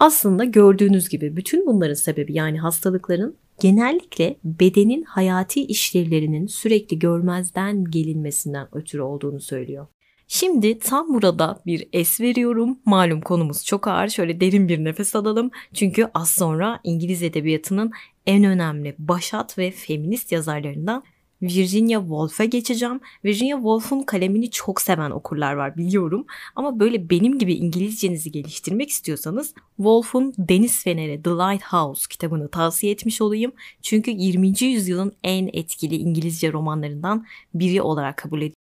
[0.00, 8.68] Aslında gördüğünüz gibi bütün bunların sebebi yani hastalıkların genellikle bedenin hayati işlevlerinin sürekli görmezden gelinmesinden
[8.72, 9.86] ötürü olduğunu söylüyor.
[10.28, 12.78] Şimdi tam burada bir es veriyorum.
[12.84, 14.08] Malum konumuz çok ağır.
[14.08, 15.50] Şöyle derin bir nefes alalım.
[15.74, 17.92] Çünkü az sonra İngiliz edebiyatının
[18.26, 21.02] en önemli başat ve feminist yazarlarından
[21.42, 23.00] Virginia Woolf'e geçeceğim.
[23.24, 26.26] Virginia Woolf'un kalemini çok seven okurlar var biliyorum.
[26.56, 33.20] Ama böyle benim gibi İngilizcenizi geliştirmek istiyorsanız Woolf'un Deniz Feneri The Lighthouse kitabını tavsiye etmiş
[33.22, 33.52] olayım.
[33.82, 34.62] Çünkü 20.
[34.62, 38.54] yüzyılın en etkili İngilizce romanlarından biri olarak kabul ediliyor.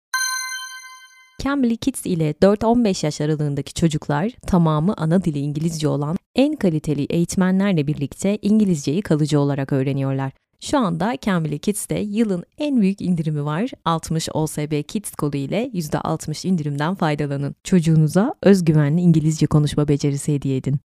[1.42, 7.86] Cambly Kids ile 4-15 yaş aralığındaki çocuklar tamamı ana dili İngilizce olan en kaliteli eğitmenlerle
[7.86, 10.32] birlikte İngilizceyi kalıcı olarak öğreniyorlar.
[10.70, 13.70] Şu anda Cambly Kids'te yılın en büyük indirimi var.
[13.84, 17.54] 60 OSB Kids kodu ile %60 indirimden faydalanın.
[17.64, 20.78] Çocuğunuza özgüvenli İngilizce konuşma becerisi hediye edin.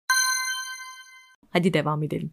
[1.49, 2.31] Hadi devam edelim.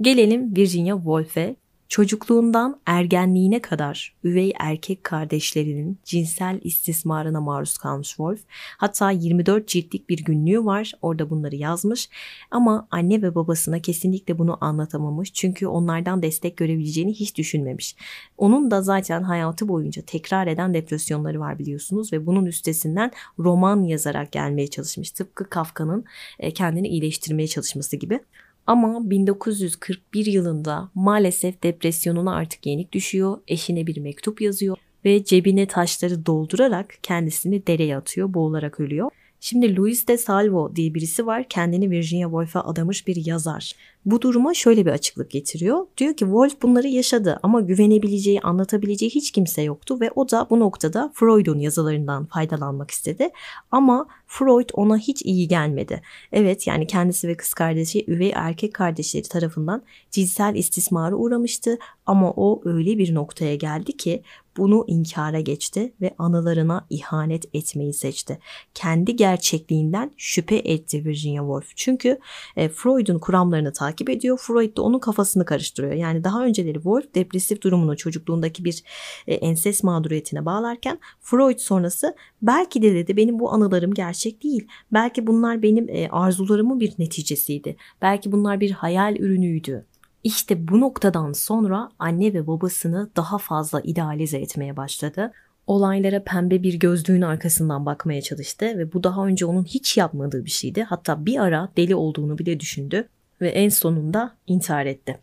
[0.00, 1.56] Gelelim Virginia Woolf'e
[1.94, 8.40] Çocukluğundan ergenliğine kadar üvey erkek kardeşlerinin cinsel istismarına maruz kalmış Wolf.
[8.78, 10.92] Hatta 24 ciltlik bir günlüğü var.
[11.02, 12.08] Orada bunları yazmış.
[12.50, 15.32] Ama anne ve babasına kesinlikle bunu anlatamamış.
[15.32, 17.96] Çünkü onlardan destek görebileceğini hiç düşünmemiş.
[18.38, 24.32] Onun da zaten hayatı boyunca tekrar eden depresyonları var biliyorsunuz ve bunun üstesinden roman yazarak
[24.32, 25.10] gelmeye çalışmış.
[25.10, 26.04] Tıpkı Kafka'nın
[26.38, 28.20] e, kendini iyileştirmeye çalışması gibi.
[28.66, 36.26] Ama 1941 yılında maalesef depresyonuna artık yenik düşüyor, eşine bir mektup yazıyor ve cebine taşları
[36.26, 39.10] doldurarak kendisini dereye atıyor, boğularak ölüyor.
[39.46, 41.48] Şimdi Luis de Salvo diye birisi var.
[41.48, 43.72] Kendini Virginia Woolf'a adamış bir yazar.
[44.04, 45.86] Bu duruma şöyle bir açıklık getiriyor.
[45.98, 50.60] Diyor ki Woolf bunları yaşadı ama güvenebileceği, anlatabileceği hiç kimse yoktu ve o da bu
[50.60, 53.30] noktada Freud'un yazılarından faydalanmak istedi.
[53.70, 56.02] Ama Freud ona hiç iyi gelmedi.
[56.32, 62.62] Evet yani kendisi ve kız kardeşi üvey erkek kardeşleri tarafından cinsel istismara uğramıştı ama o
[62.64, 64.22] öyle bir noktaya geldi ki
[64.56, 68.38] bunu inkara geçti ve anılarına ihanet etmeyi seçti.
[68.74, 71.76] Kendi gerçekliğinden şüphe etti Virginia Woolf.
[71.76, 72.18] Çünkü
[72.56, 74.38] e, Freud'un kuramlarını takip ediyor.
[74.38, 75.92] Freud da onun kafasını karıştırıyor.
[75.92, 78.82] Yani daha önceleri Wolf depresif durumunu çocukluğundaki bir
[79.26, 84.68] e, enses mağduriyetine bağlarken Freud sonrası belki de dedi benim bu anılarım gerçek değil.
[84.92, 87.76] Belki bunlar benim e, arzularımın bir neticesiydi.
[88.02, 89.86] Belki bunlar bir hayal ürünüydü
[90.24, 95.32] işte bu noktadan sonra anne ve babasını daha fazla idealize etmeye başladı.
[95.66, 100.50] Olaylara pembe bir gözlüğün arkasından bakmaya çalıştı ve bu daha önce onun hiç yapmadığı bir
[100.50, 100.82] şeydi.
[100.82, 103.08] Hatta bir ara deli olduğunu bile düşündü
[103.40, 105.18] ve en sonunda intihar etti.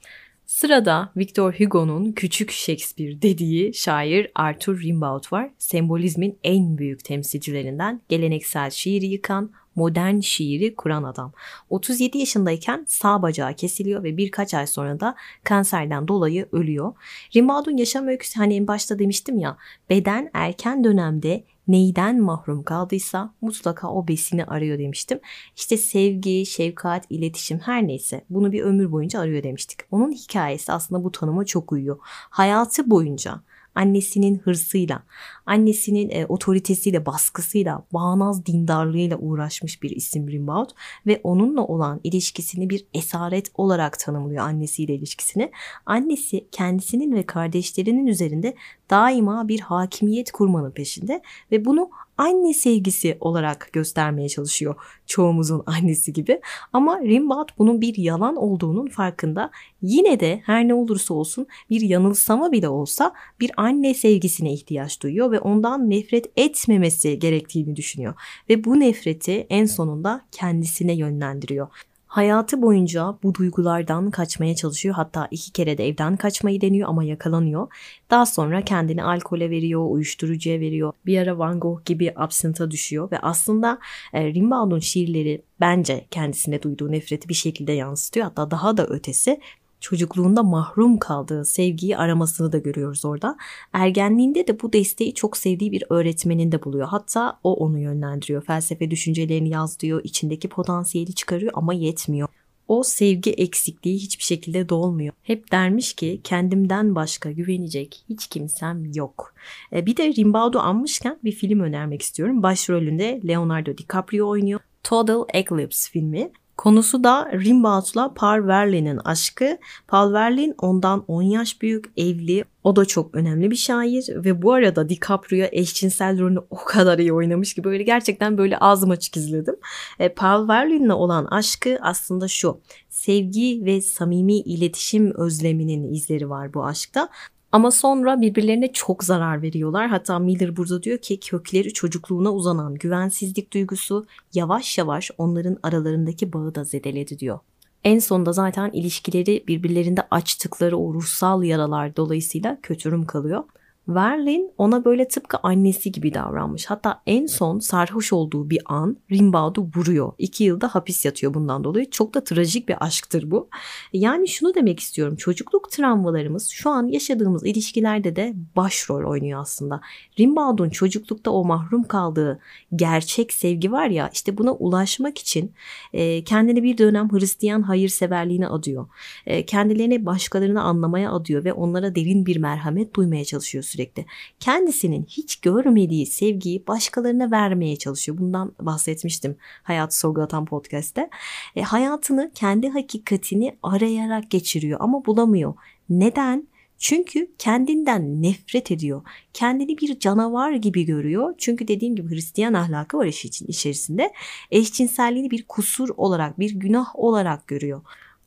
[0.46, 5.50] Sırada Victor Hugo'nun küçük Shakespeare dediği şair Arthur Rimbaud var.
[5.58, 11.34] Sembolizmin en büyük temsilcilerinden geleneksel şiiri yıkan, modern şiiri kuran adam.
[11.70, 16.94] 37 yaşındayken sağ bacağı kesiliyor ve birkaç ay sonra da kanserden dolayı ölüyor.
[17.36, 19.58] Rimbaud'un yaşam öyküsü hani en başta demiştim ya
[19.90, 25.20] beden erken dönemde neyden mahrum kaldıysa mutlaka o besini arıyor demiştim.
[25.56, 29.80] İşte sevgi, şefkat, iletişim her neyse bunu bir ömür boyunca arıyor demiştik.
[29.92, 31.98] Onun hikayesi aslında bu tanıma çok uyuyor.
[32.30, 33.42] Hayatı boyunca
[33.76, 35.04] annesinin hırsıyla,
[35.46, 40.70] annesinin e, otoritesiyle, baskısıyla, bağnaz dindarlığıyla uğraşmış bir isim Rimbaud
[41.08, 45.52] ve onunla olan ilişkisini bir esaret olarak tanımlıyor annesiyle ilişkisini.
[45.86, 48.56] Annesi kendisinin ve kardeşlerinin üzerinde
[48.90, 56.42] daima bir hakimiyet kurmanın peşinde ve bunu anne sevgisi olarak göstermeye çalışıyor çoğumuzun annesi gibi.
[56.74, 59.52] Ama Rimbaud bunun bir yalan olduğunun farkında.
[59.82, 65.32] Yine de her ne olursa olsun bir yanılsama bile olsa bir anne sevgisine ihtiyaç duyuyor
[65.32, 68.14] ve ondan nefret etmemesi gerektiğini düşünüyor.
[68.50, 71.68] Ve bu nefreti en sonunda kendisine yönlendiriyor.
[72.12, 74.96] Hayatı boyunca bu duygulardan kaçmaya çalışıyor.
[74.96, 77.68] Hatta iki kere de evden kaçmayı deniyor ama yakalanıyor.
[78.10, 80.94] Daha sonra kendini alkole veriyor, uyuşturucuya veriyor.
[81.06, 83.80] Bir ara Van Gogh gibi absenta düşüyor ve aslında
[84.14, 88.26] e, Rimbaud'un şiirleri bence kendisine duyduğu nefreti bir şekilde yansıtıyor.
[88.26, 89.40] Hatta daha da ötesi
[89.82, 93.38] çocukluğunda mahrum kaldığı sevgiyi aramasını da görüyoruz orada.
[93.74, 96.88] Ergenliğinde de bu desteği çok sevdiği bir öğretmenin de buluyor.
[96.88, 98.44] Hatta o onu yönlendiriyor.
[98.44, 102.28] Felsefe düşüncelerini yaz içindeki potansiyeli çıkarıyor ama yetmiyor.
[102.68, 105.14] O sevgi eksikliği hiçbir şekilde dolmuyor.
[105.24, 109.34] Hep dermiş ki kendimden başka güvenecek hiç kimsem yok.
[109.74, 112.44] E, bir de Rimbaud'u anmışken bir film önermek istiyorum.
[112.44, 114.60] Başrolünde Leonardo DiCaprio oynuyor.
[114.84, 116.32] Total Eclipse filmi.
[116.62, 119.58] Konusu da Rimbaud'la Paul Verlaine'in aşkı.
[119.88, 122.46] Paul Verlaine ondan 10 yaş büyük, evli.
[122.64, 127.14] O da çok önemli bir şair ve bu arada DiCaprio eşcinsel rolünü o kadar iyi
[127.14, 129.56] oynamış ki böyle gerçekten böyle ağzım açık izledim.
[130.00, 132.60] E, Paul Verlaine'le olan aşkı aslında şu.
[132.90, 137.10] Sevgi ve samimi iletişim özleminin izleri var bu aşkta.
[137.52, 139.88] Ama sonra birbirlerine çok zarar veriyorlar.
[139.88, 146.56] Hatta Miller burada diyor ki kökleri çocukluğuna uzanan güvensizlik duygusu yavaş yavaş onların aralarındaki bağı
[146.56, 147.40] da zedeledi diyor.
[147.84, 153.44] En sonunda zaten ilişkileri birbirlerinde açtıkları o ruhsal yaralar dolayısıyla kötürüm kalıyor.
[153.88, 156.66] Verlin ona böyle tıpkı annesi gibi davranmış.
[156.66, 160.14] Hatta en son sarhoş olduğu bir an Rimbaud'u vuruyor.
[160.18, 161.90] İki yılda hapis yatıyor bundan dolayı.
[161.90, 163.50] Çok da trajik bir aşktır bu.
[163.94, 165.16] Yani şunu demek istiyorum.
[165.16, 169.82] Çocukluk travmalarımız şu an yaşadığımız ilişkilerde de başrol oynuyor aslında.
[170.20, 172.40] Rimbaud'un çocuklukta o mahrum kaldığı
[172.76, 175.54] gerçek sevgi var ya işte buna ulaşmak için
[175.94, 178.88] e, kendini bir dönem Hristiyan hayırseverliğine adıyor.
[179.26, 184.06] E, kendilerini başkalarını anlamaya adıyor ve onlara derin bir merhamet duymaya çalışıyor sürekli.
[184.40, 188.18] Kendisinin hiç görmediği sevgiyi başkalarına vermeye çalışıyor.
[188.18, 191.10] Bundan bahsetmiştim Hayatı Sorgulatan Podcast'te.
[191.56, 195.54] E, hayatını kendi hakikatini arayarak geçiriyor ama bulamıyor.
[195.90, 196.48] Neden?
[196.82, 199.02] Çünkü kendinden nefret ediyor.
[199.34, 201.34] Kendini bir canavar gibi görüyor.
[201.38, 204.14] Çünkü dediğim gibi Hristiyan ahlakı var iş için içerisinde.
[204.52, 207.82] Eşcinselliğini bir kusur olarak, bir günah olarak görüyor.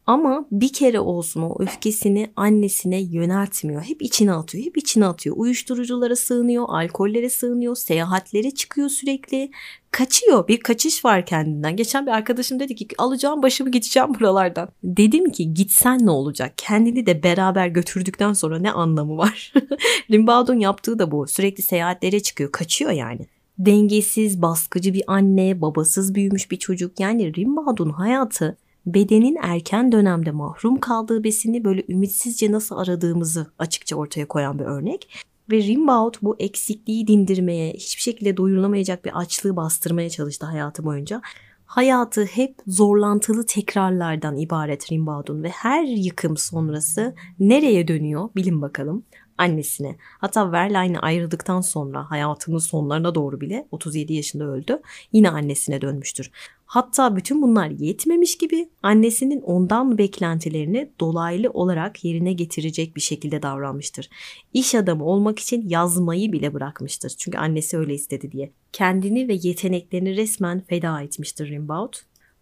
[0.06, 3.82] Ama bir kere olsun o öfkesini annesine yöneltmiyor.
[3.82, 5.36] Hep içine atıyor, hep içine atıyor.
[5.38, 9.50] Uyuşturuculara sığınıyor, alkollere sığınıyor, seyahatlere çıkıyor sürekli.
[9.90, 11.76] Kaçıyor, bir kaçış var kendinden.
[11.76, 14.68] Geçen bir arkadaşım dedi ki alacağım başımı gideceğim buralardan.
[14.84, 16.52] Dedim ki gitsen ne olacak?
[16.56, 19.52] Kendini de beraber götürdükten sonra ne anlamı var?
[20.10, 21.26] Rimbaud'un yaptığı da bu.
[21.26, 23.26] Sürekli seyahatlere çıkıyor, kaçıyor yani
[23.58, 27.00] dengesiz, baskıcı bir anne, babasız büyümüş bir çocuk.
[27.00, 28.56] Yani Rimbaud'un hayatı
[28.87, 35.25] bedenin erken dönemde mahrum kaldığı besini böyle ümitsizce nasıl aradığımızı açıkça ortaya koyan bir örnek.
[35.51, 41.23] Ve Rimbaud bu eksikliği dindirmeye, hiçbir şekilde doyurulamayacak bir açlığı bastırmaya çalıştı hayatı boyunca.
[41.66, 49.05] Hayatı hep zorlantılı tekrarlardan ibaret Rimbaud'un ve her yıkım sonrası nereye dönüyor bilin bakalım
[49.38, 49.97] annesine.
[50.18, 54.81] Hatta Verlaine'e ayrıldıktan sonra hayatının sonlarına doğru bile 37 yaşında öldü.
[55.12, 56.31] Yine annesine dönmüştür.
[56.66, 64.09] Hatta bütün bunlar yetmemiş gibi annesinin ondan beklentilerini dolaylı olarak yerine getirecek bir şekilde davranmıştır.
[64.53, 67.11] İş adamı olmak için yazmayı bile bırakmıştır.
[67.18, 68.50] Çünkü annesi öyle istedi diye.
[68.72, 71.94] Kendini ve yeteneklerini resmen feda etmiştir Rimbaud.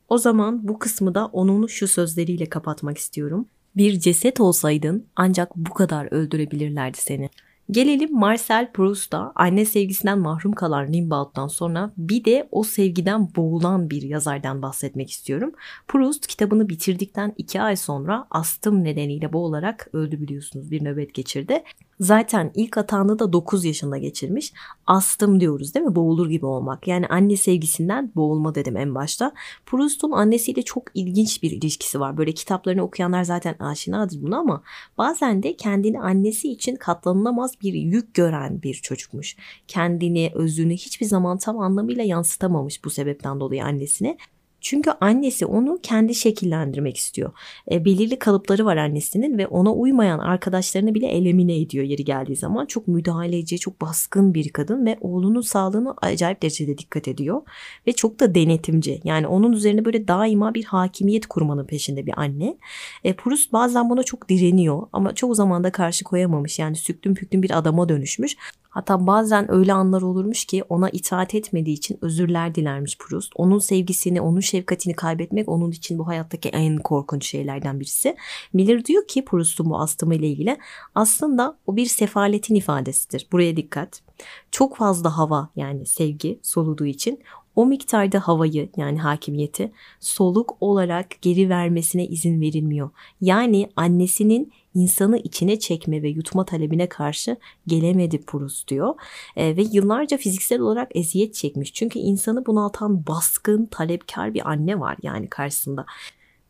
[0.08, 3.48] O zaman bu kısmı da onun şu sözleriyle kapatmak istiyorum.
[3.76, 7.30] Bir ceset olsaydın ancak bu kadar öldürebilirlerdi seni.
[7.70, 14.02] Gelelim Marcel Proust'a anne sevgisinden mahrum kalan Rimbaud'dan sonra bir de o sevgiden boğulan bir
[14.02, 15.52] yazardan bahsetmek istiyorum.
[15.88, 21.62] Proust kitabını bitirdikten iki ay sonra astım nedeniyle boğularak öldü biliyorsunuz bir nöbet geçirdi.
[22.00, 24.52] Zaten ilk atağını da 9 yaşında geçirmiş.
[24.86, 25.94] Astım diyoruz değil mi?
[25.94, 26.88] Boğulur gibi olmak.
[26.88, 29.32] Yani anne sevgisinden boğulma dedim en başta.
[29.66, 32.16] Proust'un annesiyle çok ilginç bir ilişkisi var.
[32.16, 34.62] Böyle kitaplarını okuyanlar zaten aşinadır buna ama
[34.98, 39.36] bazen de kendini annesi için katlanılamaz bir yük gören bir çocukmuş.
[39.68, 44.16] Kendini, özünü hiçbir zaman tam anlamıyla yansıtamamış bu sebepten dolayı annesine.
[44.62, 47.32] Çünkü annesi onu kendi şekillendirmek istiyor.
[47.70, 52.66] E, belirli kalıpları var annesinin ve ona uymayan arkadaşlarını bile elimine ediyor yeri geldiği zaman.
[52.66, 57.42] Çok müdahaleci, çok baskın bir kadın ve oğlunun sağlığına acayip derecede dikkat ediyor.
[57.86, 59.00] Ve çok da denetimci.
[59.04, 62.56] Yani onun üzerine böyle daima bir hakimiyet kurmanın peşinde bir anne.
[63.04, 66.58] E, Proust bazen buna çok direniyor ama çoğu zaman da karşı koyamamış.
[66.58, 68.36] Yani süklüm püklüm bir adama dönüşmüş.
[68.72, 73.32] Hatta bazen öyle anlar olurmuş ki ona itaat etmediği için özürler dilermiş Proust.
[73.36, 78.16] Onun sevgisini, onun şefkatini kaybetmek onun için bu hayattaki en korkunç şeylerden birisi.
[78.52, 80.56] Miller diyor ki Proust'un bu astımı ile ilgili
[80.94, 83.26] aslında o bir sefaletin ifadesidir.
[83.32, 84.02] Buraya dikkat.
[84.50, 87.20] Çok fazla hava yani sevgi soluduğu için
[87.56, 92.90] o miktarda havayı yani hakimiyeti soluk olarak geri vermesine izin verilmiyor.
[93.20, 97.36] Yani annesinin insanı içine çekme ve yutma talebine karşı
[97.66, 98.94] gelemedi Proust diyor.
[99.36, 101.74] E, ve yıllarca fiziksel olarak eziyet çekmiş.
[101.74, 105.86] Çünkü insanı bunaltan baskın, talepkar bir anne var yani karşısında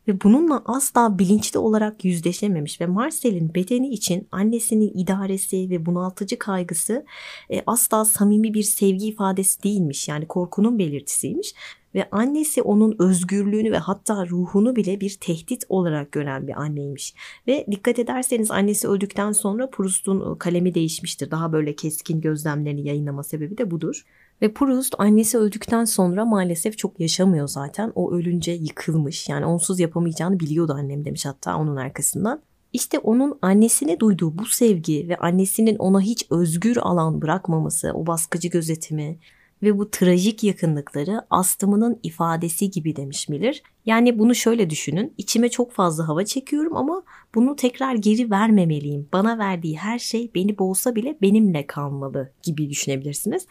[0.09, 7.05] ve bununla asla bilinçli olarak yüzleşememiş ve Marcel'in bedeni için annesinin idaresi ve bunaltıcı kaygısı
[7.51, 11.55] e, asla samimi bir sevgi ifadesi değilmiş yani korkunun belirtisiymiş
[11.95, 17.15] ve annesi onun özgürlüğünü ve hatta ruhunu bile bir tehdit olarak gören bir anneymiş.
[17.47, 21.31] Ve dikkat ederseniz annesi öldükten sonra Proust'un kalemi değişmiştir.
[21.31, 24.05] Daha böyle keskin gözlemlerini yayınlama sebebi de budur.
[24.43, 27.93] Ve Proust annesi öldükten sonra maalesef çok yaşamıyor zaten.
[27.95, 29.29] O ölünce yıkılmış.
[29.29, 32.43] Yani onsuz yapamayacağını biliyordu annem demiş hatta onun arkasından.
[32.73, 38.49] İşte onun annesine duyduğu bu sevgi ve annesinin ona hiç özgür alan bırakmaması, o baskıcı
[38.49, 39.19] gözetimi
[39.63, 43.63] ve bu trajik yakınlıkları astımının ifadesi gibi demiş Miller.
[43.87, 45.15] Yani bunu şöyle düşünün.
[45.19, 47.03] İçime çok fazla hava çekiyorum ama
[47.35, 49.09] bunu tekrar geri vermemeliyim.
[49.13, 53.47] Bana verdiği her şey beni boğsa bile benimle kalmalı gibi düşünebilirsiniz.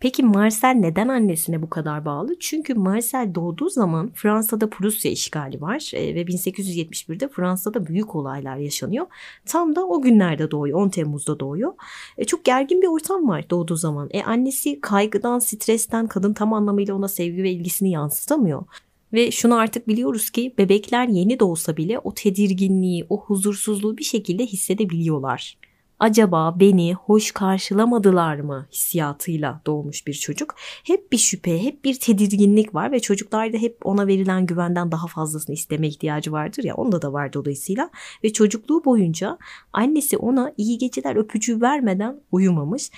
[0.00, 2.38] Peki Marcel neden annesine bu kadar bağlı?
[2.40, 9.06] Çünkü Marcel doğduğu zaman Fransa'da Prusya işgali var e, ve 1871'de Fransa'da büyük olaylar yaşanıyor.
[9.46, 11.72] Tam da o günlerde doğuyor, 10 Temmuz'da doğuyor.
[12.18, 14.08] E, çok gergin bir ortam var doğduğu zaman.
[14.10, 18.64] E, annesi kaygıdan, stresten kadın tam anlamıyla ona sevgi ve ilgisini yansıtamıyor.
[19.12, 24.46] Ve şunu artık biliyoruz ki bebekler yeni doğsa bile o tedirginliği, o huzursuzluğu bir şekilde
[24.46, 25.56] hissedebiliyorlar
[25.98, 30.54] acaba beni hoş karşılamadılar mı hissiyatıyla doğmuş bir çocuk.
[30.84, 35.54] Hep bir şüphe, hep bir tedirginlik var ve çocuklarda hep ona verilen güvenden daha fazlasını
[35.54, 37.90] isteme ihtiyacı vardır ya onda da var dolayısıyla.
[38.24, 39.38] Ve çocukluğu boyunca
[39.72, 42.90] annesi ona iyi geceler öpücüğü vermeden uyumamış.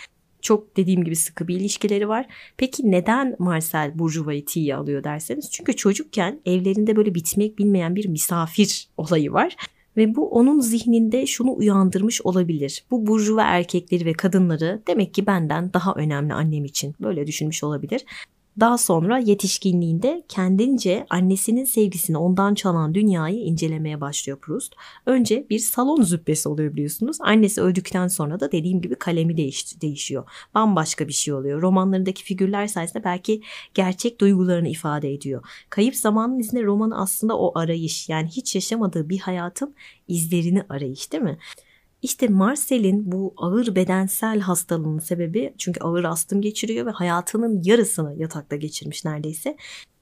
[0.42, 2.26] Çok dediğim gibi sıkı bir ilişkileri var.
[2.56, 5.50] Peki neden Marcel Bourgeois'ı tiye alıyor derseniz?
[5.50, 9.56] Çünkü çocukken evlerinde böyle bitmek bilmeyen bir misafir olayı var.
[9.98, 12.84] Ve bu onun zihninde şunu uyandırmış olabilir.
[12.90, 18.04] Bu burjuva erkekleri ve kadınları demek ki benden daha önemli annem için böyle düşünmüş olabilir.
[18.60, 24.74] Daha sonra yetişkinliğinde kendince annesinin sevgisini ondan çalan dünyayı incelemeye başlıyor Proust.
[25.06, 27.16] Önce bir salon züppesi oluyor biliyorsunuz.
[27.20, 30.24] Annesi öldükten sonra da dediğim gibi kalemi değiş değişiyor.
[30.54, 31.62] Bambaşka bir şey oluyor.
[31.62, 33.42] Romanlarındaki figürler sayesinde belki
[33.74, 35.44] gerçek duygularını ifade ediyor.
[35.70, 39.74] Kayıp zamanın izinde romanı aslında o arayış yani hiç yaşamadığı bir hayatın
[40.08, 41.38] izlerini arayış değil mi?
[42.02, 48.56] İşte Marcel'in bu ağır bedensel hastalığının sebebi çünkü ağır astım geçiriyor ve hayatının yarısını yatakta
[48.56, 49.56] geçirmiş neredeyse.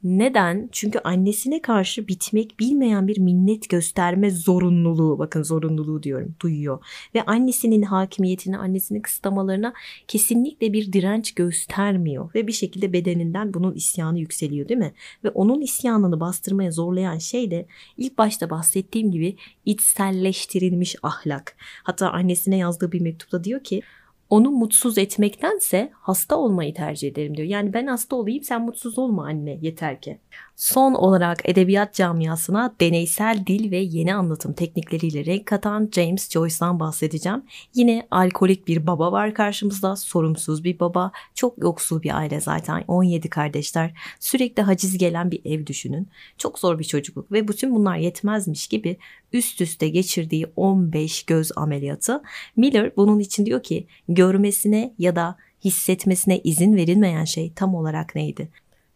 [0.07, 0.69] Neden?
[0.73, 6.85] Çünkü annesine karşı bitmek bilmeyen bir minnet gösterme zorunluluğu, bakın zorunluluğu diyorum, duyuyor.
[7.15, 9.73] Ve annesinin hakimiyetine, annesinin kısıtlamalarına
[10.09, 12.35] kesinlikle bir direnç göstermiyor.
[12.35, 14.93] Ve bir şekilde bedeninden bunun isyanı yükseliyor değil mi?
[15.25, 17.67] Ve onun isyanını bastırmaya zorlayan şey de
[17.97, 21.57] ilk başta bahsettiğim gibi içselleştirilmiş ahlak.
[21.83, 23.83] Hatta annesine yazdığı bir mektupta diyor ki
[24.31, 27.49] onu mutsuz etmektense hasta olmayı tercih ederim diyor.
[27.49, 30.19] Yani ben hasta olayım sen mutsuz olma anne yeter ki.
[30.57, 37.43] Son olarak edebiyat camiasına deneysel dil ve yeni anlatım teknikleriyle renk katan James Joyce'dan bahsedeceğim.
[37.75, 43.29] Yine alkolik bir baba var karşımızda, sorumsuz bir baba, çok yoksul bir aile zaten, 17
[43.29, 46.09] kardeşler, sürekli haciz gelen bir ev düşünün.
[46.39, 48.97] Çok zor bir çocukluk ve bütün bunlar yetmezmiş gibi
[49.33, 52.23] üst üste geçirdiği 15 göz ameliyatı.
[52.57, 58.49] Miller bunun için diyor ki görmesine ya da hissetmesine izin verilmeyen şey tam olarak neydi?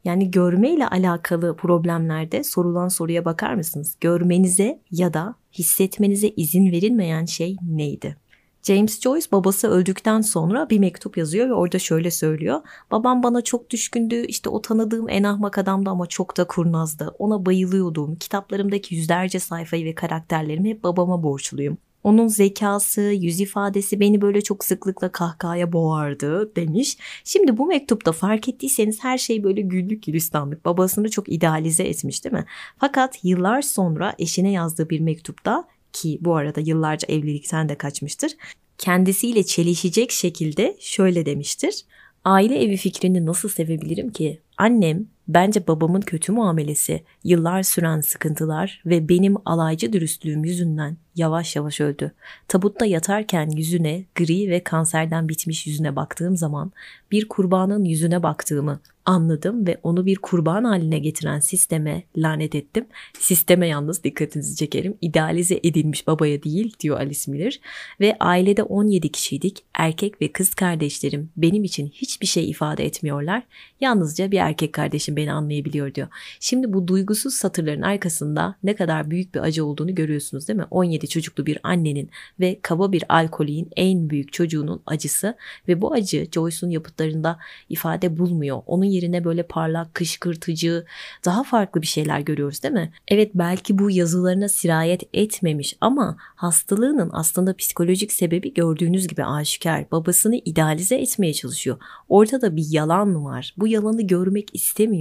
[0.04, 3.96] Yani görme ile alakalı problemlerde sorulan soruya bakar mısınız?
[4.00, 8.16] Görmenize ya da hissetmenize izin verilmeyen şey neydi?
[8.62, 12.60] James Joyce babası öldükten sonra bir mektup yazıyor ve orada şöyle söylüyor.
[12.90, 14.26] Babam bana çok düşkündü.
[14.26, 17.14] İşte o tanıdığım en ahmak adamdı ama çok da kurnazdı.
[17.18, 18.16] Ona bayılıyordum.
[18.16, 21.78] Kitaplarımdaki yüzlerce sayfayı ve karakterlerimi hep babama borçluyum.
[22.04, 26.96] Onun zekası, yüz ifadesi beni böyle çok sıklıkla kahkahaya boğardı demiş.
[27.24, 30.64] Şimdi bu mektupta fark ettiyseniz her şey böyle güllük gülistanlık.
[30.64, 32.44] Babasını çok idealize etmiş değil mi?
[32.78, 38.32] Fakat yıllar sonra eşine yazdığı bir mektupta ki bu arada yıllarca evlilikten de kaçmıştır.
[38.78, 41.84] Kendisiyle çelişecek şekilde şöyle demiştir.
[42.24, 44.40] Aile evi fikrini nasıl sevebilirim ki?
[44.58, 51.80] Annem bence babamın kötü muamelesi, yıllar süren sıkıntılar ve benim alaycı dürüstlüğüm yüzünden yavaş yavaş
[51.80, 52.12] öldü.
[52.48, 56.72] Tabutta yatarken yüzüne, gri ve kanserden bitmiş yüzüne baktığım zaman
[57.10, 62.86] bir kurbanın yüzüne baktığımı anladım ve onu bir kurban haline getiren sisteme lanet ettim.
[63.18, 64.96] Sisteme yalnız dikkatinizi çekerim.
[65.00, 67.60] İdealize edilmiş babaya değil diyor Alice Miller.
[68.00, 69.64] Ve ailede 17 kişiydik.
[69.74, 73.42] Erkek ve kız kardeşlerim benim için hiçbir şey ifade etmiyorlar.
[73.80, 76.08] Yalnızca bir erkek kardeşim beni anlayabiliyor diyor.
[76.40, 80.66] Şimdi bu duygusuz satırların arkasında ne kadar büyük bir acı olduğunu görüyorsunuz değil mi?
[80.70, 85.36] 17 çocuklu bir annenin ve kaba bir alkolin en büyük çocuğunun acısı
[85.68, 88.62] ve bu acı Joyce'un yapıtlarında ifade bulmuyor.
[88.66, 90.84] Onun yerine böyle parlak, kışkırtıcı,
[91.24, 92.92] daha farklı bir şeyler görüyoruz değil mi?
[93.08, 99.90] Evet belki bu yazılarına sirayet etmemiş ama hastalığının aslında psikolojik sebebi gördüğünüz gibi aşikar.
[99.90, 101.78] Babasını idealize etmeye çalışıyor.
[102.08, 103.54] Ortada bir yalan var.
[103.56, 104.99] Bu yalanı görmek istemiyor.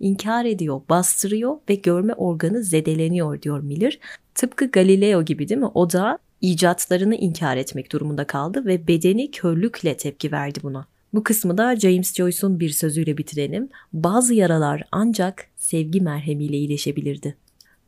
[0.00, 3.98] İnkar ediyor, bastırıyor ve görme organı zedeleniyor diyor Miller.
[4.34, 5.70] Tıpkı Galileo gibi değil mi?
[5.74, 10.86] O da icatlarını inkar etmek durumunda kaldı ve bedeni körlükle tepki verdi buna.
[11.14, 13.68] Bu kısmı da James Joyce'un bir sözüyle bitirelim.
[13.92, 17.36] Bazı yaralar ancak sevgi merhemiyle iyileşebilirdi.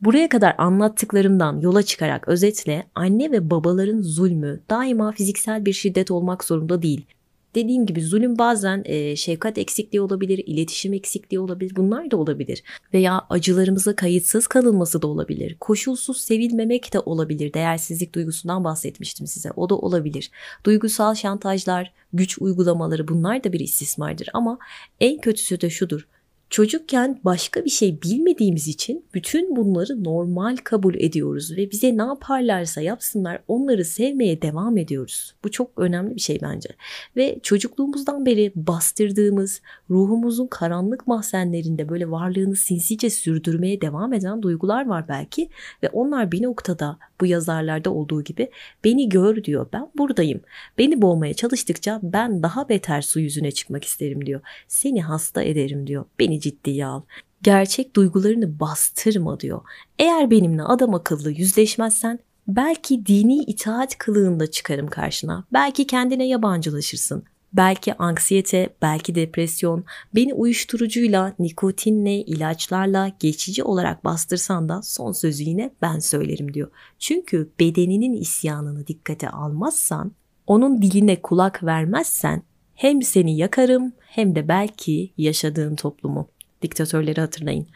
[0.01, 6.43] Buraya kadar anlattıklarımdan yola çıkarak özetle anne ve babaların zulmü daima fiziksel bir şiddet olmak
[6.43, 7.05] zorunda değil.
[7.55, 11.75] Dediğim gibi zulüm bazen e, şefkat eksikliği olabilir, iletişim eksikliği olabilir.
[11.75, 12.63] Bunlar da olabilir.
[12.93, 15.55] Veya acılarımıza kayıtsız kalınması da olabilir.
[15.59, 17.53] Koşulsuz sevilmemek de olabilir.
[17.53, 19.51] Değersizlik duygusundan bahsetmiştim size.
[19.55, 20.31] O da olabilir.
[20.65, 24.29] Duygusal şantajlar, güç uygulamaları bunlar da bir istismardır.
[24.33, 24.57] Ama
[24.99, 26.07] en kötüsü de şudur.
[26.53, 32.81] Çocukken başka bir şey bilmediğimiz için bütün bunları normal kabul ediyoruz ve bize ne yaparlarsa
[32.81, 35.35] yapsınlar onları sevmeye devam ediyoruz.
[35.43, 36.69] Bu çok önemli bir şey bence.
[37.15, 45.07] Ve çocukluğumuzdan beri bastırdığımız ruhumuzun karanlık mahzenlerinde böyle varlığını sinsice sürdürmeye devam eden duygular var
[45.07, 45.49] belki
[45.83, 48.49] ve onlar bir noktada bu yazarlarda olduğu gibi
[48.83, 49.67] beni gör diyor.
[49.73, 50.41] Ben buradayım.
[50.77, 54.41] Beni boğmaya çalıştıkça ben daha beter su yüzüne çıkmak isterim diyor.
[54.67, 56.05] Seni hasta ederim diyor.
[56.19, 57.01] Beni ciddiye al.
[57.41, 59.61] Gerçek duygularını bastırma diyor.
[59.99, 65.45] Eğer benimle adam akıllı yüzleşmezsen belki dini itaat kılığında çıkarım karşına.
[65.53, 67.23] Belki kendine yabancılaşırsın.
[67.53, 69.83] belki anksiyete, belki depresyon,
[70.15, 76.69] beni uyuşturucuyla, nikotinle, ilaçlarla geçici olarak bastırsan da son sözü yine ben söylerim diyor.
[76.99, 80.11] Çünkü bedeninin isyanını dikkate almazsan,
[80.47, 82.43] onun diline kulak vermezsen
[82.75, 86.29] hem seni yakarım hem de belki yaşadığın toplumu.
[86.63, 87.67] Diktatörleri hatırlayın.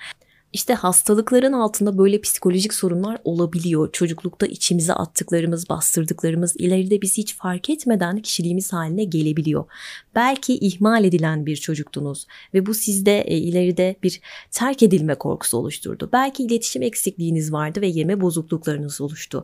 [0.53, 3.91] İşte hastalıkların altında böyle psikolojik sorunlar olabiliyor.
[3.91, 9.65] Çocuklukta içimize attıklarımız, bastırdıklarımız ileride biz hiç fark etmeden kişiliğimiz haline gelebiliyor.
[10.15, 14.21] Belki ihmal edilen bir çocuktunuz ve bu sizde e, ileride bir
[14.51, 16.09] terk edilme korkusu oluşturdu.
[16.13, 19.43] Belki iletişim eksikliğiniz vardı ve yeme bozukluklarınız oluştu.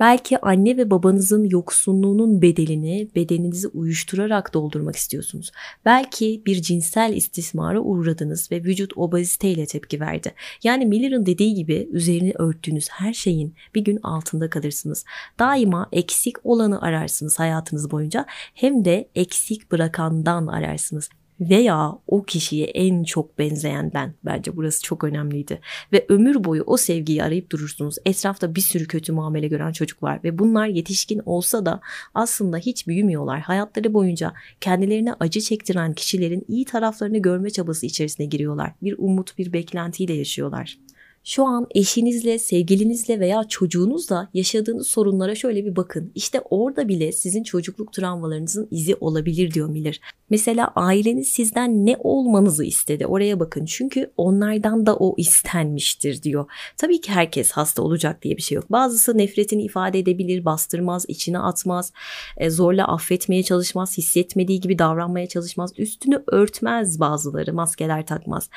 [0.00, 5.52] Belki anne ve babanızın yoksunluğunun bedelini bedeninizi uyuşturarak doldurmak istiyorsunuz.
[5.84, 10.34] Belki bir cinsel istismara uğradınız ve vücut obeziteyle tepki verdi.
[10.62, 15.04] Yani Miller'ın dediği gibi üzerini örttüğünüz her şeyin bir gün altında kalırsınız.
[15.38, 21.08] Daima eksik olanı ararsınız hayatınız boyunca hem de eksik bırakandan ararsınız
[21.40, 24.14] veya o kişiye en çok benzeyen ben.
[24.24, 25.60] Bence burası çok önemliydi.
[25.92, 27.96] Ve ömür boyu o sevgiyi arayıp durursunuz.
[28.04, 31.80] Etrafta bir sürü kötü muamele gören çocuk var ve bunlar yetişkin olsa da
[32.14, 33.40] aslında hiç büyümüyorlar.
[33.40, 38.72] Hayatları boyunca kendilerine acı çektiren kişilerin iyi taraflarını görme çabası içerisine giriyorlar.
[38.82, 40.78] Bir umut, bir beklentiyle yaşıyorlar.
[41.26, 46.12] Şu an eşinizle, sevgilinizle veya çocuğunuzla yaşadığınız sorunlara şöyle bir bakın.
[46.14, 50.00] İşte orada bile sizin çocukluk travmalarınızın izi olabilir diyor Miller.
[50.30, 53.64] Mesela aileniz sizden ne olmanızı istedi oraya bakın.
[53.64, 56.46] Çünkü onlardan da o istenmiştir diyor.
[56.76, 58.72] Tabii ki herkes hasta olacak diye bir şey yok.
[58.72, 61.92] Bazısı nefretini ifade edebilir, bastırmaz, içine atmaz,
[62.36, 68.48] e, zorla affetmeye çalışmaz, hissetmediği gibi davranmaya çalışmaz, üstünü örtmez bazıları, maskeler takmaz.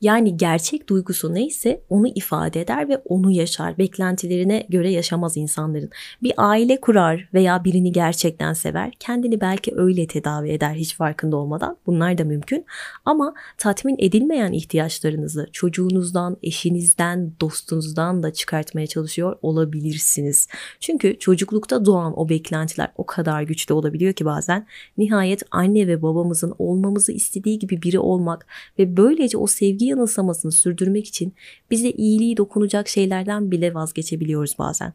[0.00, 3.78] Yani gerçek duygusu neyse onu ifade eder ve onu yaşar.
[3.78, 5.90] Beklentilerine göre yaşamaz insanların.
[6.22, 8.92] Bir aile kurar veya birini gerçekten sever.
[9.00, 11.76] Kendini belki öyle tedavi eder hiç farkında olmadan.
[11.86, 12.64] Bunlar da mümkün.
[13.04, 20.48] Ama tatmin edilmeyen ihtiyaçlarınızı çocuğunuzdan, eşinizden, dostunuzdan da çıkartmaya çalışıyor olabilirsiniz.
[20.80, 24.66] Çünkü çocuklukta doğan o beklentiler o kadar güçlü olabiliyor ki bazen.
[24.98, 28.46] Nihayet anne ve babamızın olmamızı istediği gibi biri olmak
[28.78, 31.34] ve böylece o sevgi yanılsamasını sürdürmek için
[31.70, 34.92] bize iyiliği dokunacak şeylerden bile vazgeçebiliyoruz bazen.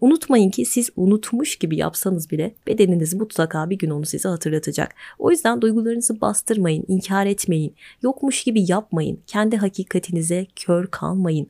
[0.00, 4.94] Unutmayın ki siz unutmuş gibi yapsanız bile bedeniniz mutlaka bir gün onu size hatırlatacak.
[5.18, 11.48] O yüzden duygularınızı bastırmayın, inkar etmeyin, yokmuş gibi yapmayın, kendi hakikatinize kör kalmayın.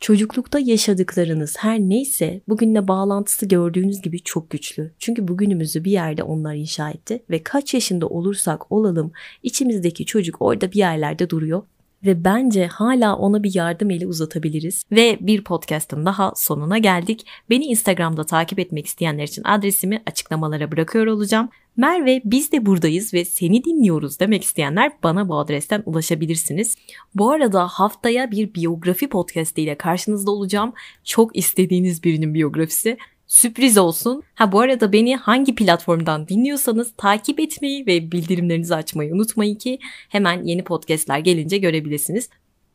[0.00, 4.90] Çocuklukta yaşadıklarınız her neyse bugünle bağlantısı gördüğünüz gibi çok güçlü.
[4.98, 10.72] Çünkü bugünümüzü bir yerde onlar inşa etti ve kaç yaşında olursak olalım içimizdeki çocuk orada
[10.72, 11.62] bir yerlerde duruyor
[12.06, 14.84] ve bence hala ona bir yardım eli uzatabiliriz.
[14.92, 17.26] Ve bir podcast'ın daha sonuna geldik.
[17.50, 21.48] Beni Instagram'da takip etmek isteyenler için adresimi açıklamalara bırakıyor olacağım.
[21.76, 26.76] Merve biz de buradayız ve seni dinliyoruz demek isteyenler bana bu adresten ulaşabilirsiniz.
[27.14, 30.72] Bu arada haftaya bir biyografi podcast ile karşınızda olacağım.
[31.04, 32.98] Çok istediğiniz birinin biyografisi.
[33.26, 34.22] Sürpriz olsun.
[34.34, 40.44] Ha bu arada beni hangi platformdan dinliyorsanız takip etmeyi ve bildirimlerinizi açmayı unutmayın ki hemen
[40.44, 42.30] yeni podcastler gelince görebilirsiniz.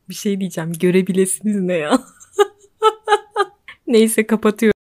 [0.10, 2.00] Bir şey diyeceğim görebilirsiniz ne ya?
[3.88, 4.82] Neyse kapatıyorum.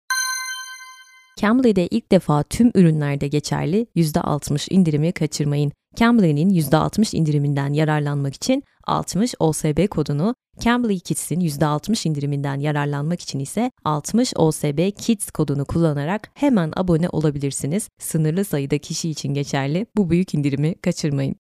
[1.37, 5.73] Cambly'de ilk defa tüm ürünlerde geçerli %60 indirimi kaçırmayın.
[5.97, 13.71] Cambly'nin %60 indiriminden yararlanmak için 60 OSB kodunu, Cambly Kids'in %60 indiriminden yararlanmak için ise
[13.85, 17.89] 60 OSB Kids kodunu kullanarak hemen abone olabilirsiniz.
[17.99, 19.87] Sınırlı sayıda kişi için geçerli.
[19.97, 21.37] Bu büyük indirimi kaçırmayın.